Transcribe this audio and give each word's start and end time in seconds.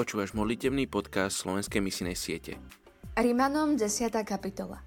Počúvaš 0.00 0.32
modlitevný 0.32 0.88
podcast 0.88 1.44
Slovenskej 1.44 1.84
misinej 1.84 2.16
siete. 2.16 2.56
Rimanom 3.20 3.76
10. 3.76 4.08
kapitola, 4.24 4.80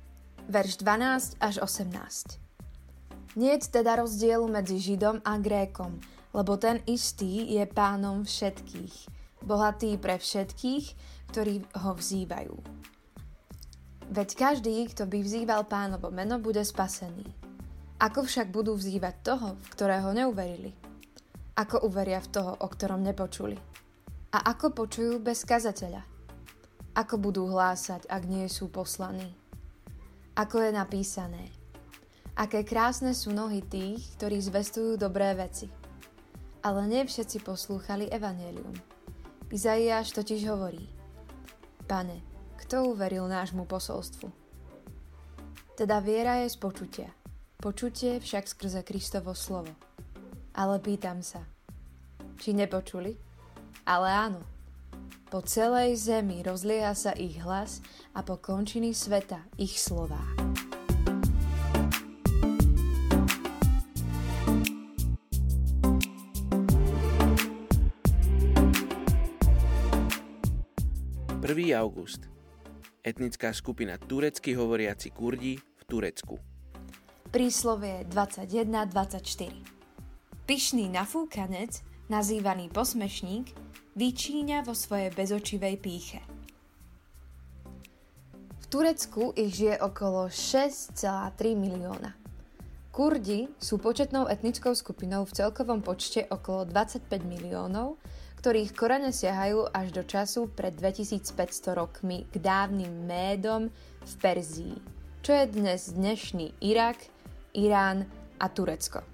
verš 0.50 0.82
12 0.82 1.38
až 1.38 1.62
18. 1.62 3.38
Nie 3.38 3.62
teda 3.62 4.02
rozdielu 4.02 4.42
medzi 4.50 4.82
Židom 4.82 5.22
a 5.22 5.38
Grékom, 5.38 6.02
lebo 6.34 6.58
ten 6.58 6.82
istý 6.90 7.46
je 7.46 7.62
pánom 7.70 8.26
všetkých, 8.26 8.96
bohatý 9.46 10.02
pre 10.02 10.18
všetkých, 10.18 10.86
ktorí 11.30 11.62
ho 11.62 11.94
vzývajú. 11.94 12.58
Veď 14.10 14.30
každý, 14.34 14.82
kto 14.98 15.06
by 15.06 15.22
vzýval 15.22 15.70
pánovo 15.70 16.10
meno, 16.10 16.42
bude 16.42 16.66
spasený. 16.66 17.30
Ako 18.02 18.26
však 18.26 18.50
budú 18.50 18.74
vzývať 18.74 19.22
toho, 19.22 19.62
v 19.62 19.68
ktorého 19.78 20.10
neuverili? 20.10 20.74
Ako 21.54 21.86
uveria 21.86 22.18
v 22.18 22.34
toho, 22.34 22.58
o 22.58 22.66
ktorom 22.66 23.06
nepočuli? 23.06 23.83
A 24.34 24.50
ako 24.50 24.74
počujú 24.74 25.22
bez 25.22 25.46
kazateľa? 25.46 26.02
Ako 26.98 27.22
budú 27.22 27.46
hlásať, 27.54 28.10
ak 28.10 28.26
nie 28.26 28.50
sú 28.50 28.66
poslaní? 28.66 29.30
Ako 30.34 30.58
je 30.58 30.74
napísané? 30.74 31.54
Aké 32.34 32.66
krásne 32.66 33.14
sú 33.14 33.30
nohy 33.30 33.62
tých, 33.62 34.18
ktorí 34.18 34.42
zvestujú 34.42 34.98
dobré 34.98 35.38
veci. 35.38 35.70
Ale 36.66 36.90
nie 36.90 37.06
všetci 37.06 37.46
poslúchali 37.46 38.10
evanelium. 38.10 38.74
Izaiáš 39.54 40.18
totiž 40.18 40.50
hovorí 40.50 40.90
Pane, 41.86 42.26
kto 42.58 42.90
uveril 42.90 43.30
nášmu 43.30 43.70
posolstvu? 43.70 44.34
Teda 45.78 46.02
viera 46.02 46.42
je 46.42 46.50
z 46.50 46.58
počutia. 46.58 47.10
Počutie 47.62 48.18
však 48.18 48.50
skrze 48.50 48.82
Kristovo 48.82 49.38
slovo. 49.38 49.78
Ale 50.58 50.82
pýtam 50.82 51.22
sa, 51.22 51.46
či 52.42 52.58
nepočuli? 52.58 53.33
Ale 53.84 54.08
áno, 54.08 54.40
po 55.28 55.44
celej 55.44 56.00
zemi 56.00 56.40
rozlieha 56.40 56.96
sa 56.96 57.12
ich 57.20 57.36
hlas 57.44 57.84
a 58.16 58.24
po 58.24 58.40
končiny 58.40 58.96
sveta 58.96 59.44
ich 59.60 59.76
slová. 59.76 60.24
Prvý 71.44 71.76
august. 71.76 72.24
Etnická 73.04 73.52
skupina 73.52 74.00
turecky 74.00 74.56
hovoriaci 74.56 75.12
Kurdi 75.12 75.60
v 75.60 75.84
Turecku. 75.84 76.40
Príslovie 77.36 78.08
21-24 78.08 79.52
Pyšný 80.48 80.88
nafúkanec, 80.88 81.84
nazývaný 82.08 82.72
posmešník, 82.72 83.63
vyčíňa 83.94 84.66
vo 84.66 84.74
svojej 84.74 85.14
bezočivej 85.14 85.76
píche. 85.78 86.22
V 88.62 88.66
Turecku 88.70 89.38
ich 89.38 89.54
žije 89.54 89.78
okolo 89.78 90.34
6,3 90.34 91.54
milióna. 91.54 92.18
Kurdi 92.94 93.50
sú 93.58 93.82
početnou 93.82 94.30
etnickou 94.30 94.74
skupinou 94.78 95.26
v 95.26 95.34
celkovom 95.34 95.82
počte 95.82 96.26
okolo 96.30 96.70
25 96.70 97.10
miliónov, 97.26 97.98
ktorých 98.42 98.74
korene 98.78 99.10
siahajú 99.10 99.72
až 99.74 99.88
do 99.94 100.04
času 100.06 100.52
pred 100.52 100.74
2500 100.78 101.74
rokmi 101.74 102.30
k 102.30 102.38
dávnym 102.38 103.10
Médom 103.10 103.74
v 104.04 104.14
Perzii, 104.22 104.78
čo 105.26 105.32
je 105.34 105.46
dnes 105.50 105.90
dnešný 105.90 106.54
Irak, 106.62 107.02
Irán 107.56 108.06
a 108.38 108.46
Turecko. 108.50 109.13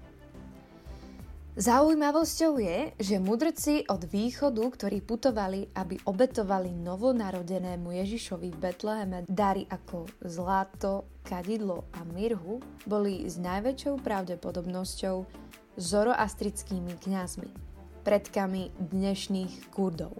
Zaujímavosťou 1.60 2.56
je, 2.56 2.96
že 2.96 3.20
mudrci 3.20 3.84
od 3.84 4.08
východu, 4.08 4.64
ktorí 4.64 5.04
putovali, 5.04 5.68
aby 5.76 6.00
obetovali 6.08 6.72
novonarodenému 6.72 7.92
Ježišovi 8.00 8.48
v 8.48 8.56
Betleheme 8.64 9.28
dary 9.28 9.68
ako 9.68 10.08
zlato, 10.24 11.04
kadidlo 11.20 11.84
a 11.92 12.00
mirhu, 12.16 12.64
boli 12.88 13.28
s 13.28 13.36
najväčšou 13.36 14.00
pravdepodobnosťou 14.00 15.28
zoroastrickými 15.76 16.96
kňazmi, 16.96 17.52
predkami 18.08 18.72
dnešných 18.80 19.68
Kurdov. 19.68 20.16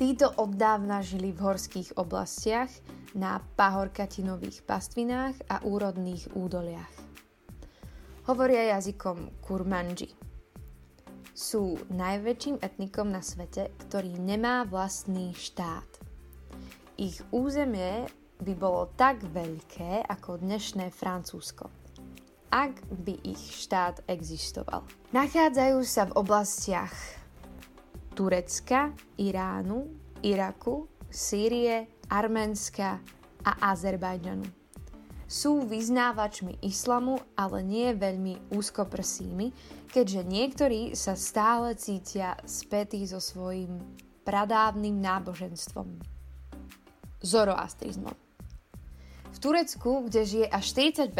Títo 0.00 0.32
oddávna 0.40 1.04
žili 1.04 1.36
v 1.36 1.44
horských 1.44 2.00
oblastiach, 2.00 2.72
na 3.12 3.44
pahorkatinových 3.60 4.64
pastvinách 4.64 5.36
a 5.52 5.60
úrodných 5.68 6.32
údoliach. 6.32 6.99
Hovoria 8.30 8.78
jazykom 8.78 9.42
kurmanji. 9.42 10.14
Sú 11.34 11.82
najväčším 11.90 12.62
etnikom 12.62 13.10
na 13.10 13.26
svete, 13.26 13.74
ktorý 13.82 14.22
nemá 14.22 14.62
vlastný 14.70 15.34
štát. 15.34 15.98
Ich 16.94 17.18
územie 17.34 18.06
by 18.38 18.54
bolo 18.54 18.86
tak 18.94 19.26
veľké 19.34 20.06
ako 20.06 20.46
dnešné 20.46 20.94
Francúzsko, 20.94 21.74
ak 22.54 22.78
by 23.02 23.18
ich 23.26 23.66
štát 23.66 24.06
existoval. 24.06 24.86
Nachádzajú 25.10 25.82
sa 25.82 26.06
v 26.06 26.14
oblastiach 26.14 26.94
Turecka, 28.14 28.94
Iránu, 29.18 29.90
Iraku, 30.22 30.86
Sýrie, 31.10 31.98
Arménska 32.06 32.94
a 33.42 33.74
Azerbajdžanu. 33.74 34.59
Sú 35.30 35.62
vyznávačmi 35.62 36.58
islamu, 36.58 37.22
ale 37.38 37.62
nie 37.62 37.94
veľmi 37.94 38.50
úzkoprsými, 38.50 39.54
keďže 39.86 40.26
niektorí 40.26 40.80
sa 40.98 41.14
stále 41.14 41.78
cítia 41.78 42.34
spätí 42.42 43.06
so 43.06 43.22
svojím 43.22 43.78
pradávnym 44.26 44.98
náboženstvom. 44.98 46.02
Zoroastrizmom. 47.22 48.10
V 49.30 49.38
Turecku, 49.38 50.10
kde 50.10 50.26
žije 50.26 50.46
až 50.50 50.64
40% 50.74 51.14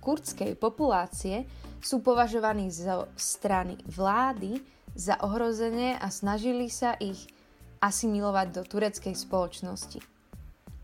kurdskej 0.00 0.56
populácie, 0.56 1.44
sú 1.84 2.00
považovaní 2.00 2.72
zo 2.72 3.12
strany 3.12 3.76
vlády 3.84 4.56
za 4.96 5.20
ohrozenie 5.20 6.00
a 6.00 6.08
snažili 6.08 6.72
sa 6.72 6.96
ich 6.96 7.28
asimilovať 7.84 8.46
do 8.56 8.62
tureckej 8.64 9.12
spoločnosti 9.12 10.19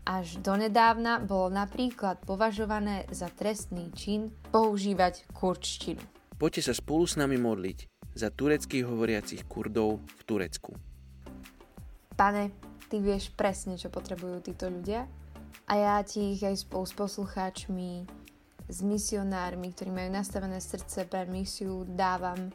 až 0.07 0.39
donedávna 0.39 1.19
bolo 1.19 1.51
napríklad 1.51 2.23
považované 2.23 3.03
za 3.11 3.27
trestný 3.27 3.91
čin 3.91 4.31
používať 4.55 5.27
kurčtinu. 5.35 5.99
Poďte 6.39 6.71
sa 6.71 6.73
spolu 6.79 7.03
s 7.03 7.19
nami 7.19 7.35
modliť 7.35 8.07
za 8.15 8.31
tureckých 8.31 8.87
hovoriacich 8.87 9.43
Kurdov 9.51 9.99
v 9.99 10.21
Turecku. 10.23 10.71
Pane, 12.15 12.55
ty 12.87 13.03
vieš 13.03 13.35
presne, 13.35 13.75
čo 13.75 13.91
potrebujú 13.91 14.39
títo 14.47 14.71
ľudia 14.71 15.05
a 15.67 15.73
ja 15.75 15.99
ti 16.07 16.33
ich 16.33 16.41
aj 16.41 16.55
spolu 16.63 16.87
s 16.87 16.95
poslucháčmi, 16.95 18.07
s 18.71 18.79
misionármi, 18.79 19.75
ktorí 19.75 19.91
majú 19.91 20.09
nastavené 20.15 20.63
srdce 20.63 21.03
pre 21.03 21.27
misiu, 21.27 21.83
dávam 21.83 22.47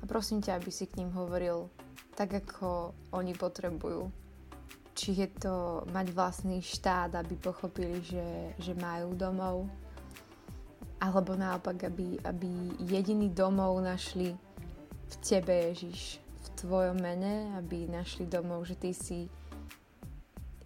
a 0.00 0.04
prosím 0.08 0.40
ťa, 0.40 0.56
aby 0.56 0.70
si 0.72 0.88
k 0.88 1.04
ním 1.04 1.12
hovoril 1.12 1.68
tak, 2.16 2.32
ako 2.32 2.96
oni 3.12 3.36
potrebujú 3.36 4.08
či 4.96 5.12
je 5.12 5.28
to 5.36 5.84
mať 5.92 6.16
vlastný 6.16 6.64
štát, 6.64 7.12
aby 7.20 7.36
pochopili, 7.36 8.00
že, 8.00 8.56
že 8.56 8.72
majú 8.72 9.12
domov, 9.12 9.68
alebo 10.96 11.36
naopak, 11.36 11.92
aby, 11.92 12.16
aby 12.24 12.48
jediný 12.88 13.28
domov 13.28 13.76
našli 13.84 14.32
v 15.06 15.14
tebe, 15.20 15.52
Ježiš, 15.70 16.16
v 16.16 16.48
tvojom 16.64 16.96
mene, 16.96 17.52
aby 17.60 17.84
našli 17.84 18.24
domov, 18.24 18.64
že 18.64 18.80
ty 18.80 18.96
si 18.96 19.28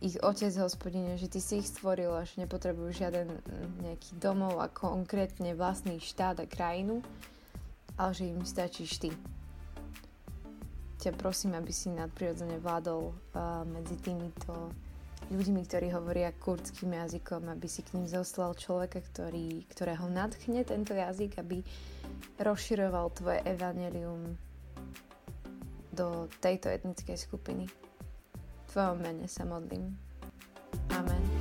ich 0.01 0.17
otec 0.23 0.55
hospodine, 0.63 1.19
že 1.19 1.29
ty 1.29 1.43
si 1.43 1.61
ich 1.61 1.69
stvoril 1.69 2.15
a 2.15 2.25
že 2.25 2.41
nepotrebujú 2.41 3.05
žiaden 3.05 3.29
nejaký 3.85 4.17
domov 4.17 4.63
a 4.63 4.71
konkrétne 4.71 5.53
vlastný 5.53 6.01
štát 6.01 6.41
a 6.41 6.47
krajinu, 6.49 7.05
ale 8.01 8.11
že 8.17 8.31
im 8.31 8.41
stačíš 8.47 8.97
ty 8.97 9.11
ťa 11.01 11.17
prosím, 11.17 11.57
aby 11.57 11.73
si 11.73 11.89
nadprirodzene 11.89 12.61
vládol 12.61 13.11
uh, 13.11 13.65
medzi 13.65 13.97
týmito 13.97 14.69
ľuďmi, 15.33 15.61
ktorí 15.65 15.89
hovoria 15.93 16.33
kurdským 16.37 16.93
jazykom, 16.93 17.49
aby 17.49 17.67
si 17.69 17.81
k 17.81 17.97
ním 17.97 18.09
zoslal 18.09 18.53
človeka, 18.57 19.01
ktorý, 19.01 19.65
ktorého 19.73 20.09
nadchne 20.13 20.65
tento 20.65 20.93
jazyk, 20.93 21.41
aby 21.41 21.65
rozširoval 22.41 23.13
tvoje 23.17 23.41
evanelium 23.45 24.37
do 25.93 26.29
tejto 26.41 26.69
etnickej 26.73 27.17
skupiny. 27.17 27.65
V 27.67 28.67
tvojom 28.73 28.99
mene 29.03 29.27
sa 29.27 29.45
modlím. 29.45 29.97
Amen. 30.95 31.40